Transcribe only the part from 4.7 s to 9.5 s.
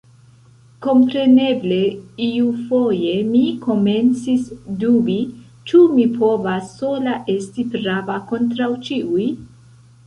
dubi, ĉu mi povas sola esti prava kontraŭ ĉiuj?